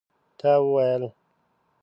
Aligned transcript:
تا 0.39 0.49
ويل 0.73 1.03